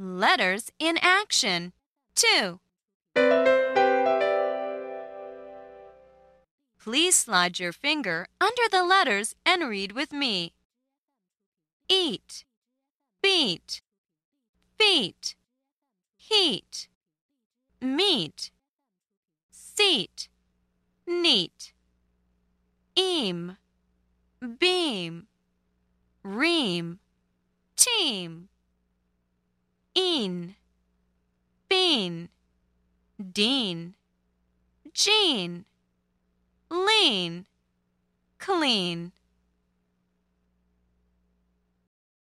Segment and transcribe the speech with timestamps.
[0.00, 1.72] Letters in action.
[2.14, 2.60] 2.
[6.78, 10.54] Please slide your finger under the letters and read with me.
[11.88, 12.44] Eat,
[13.20, 13.82] beat,
[14.78, 15.34] feet,
[16.16, 16.86] heat,
[17.80, 18.52] meet,
[19.50, 20.28] seat,
[21.08, 21.72] neat,
[22.94, 23.56] eam,
[24.60, 25.26] beam,
[26.22, 27.00] ream,
[27.74, 28.48] team,
[29.98, 30.56] een,
[31.66, 32.28] bean,
[33.16, 33.94] dean,
[34.92, 35.64] jean,
[36.68, 37.46] lean,
[38.36, 39.12] clean.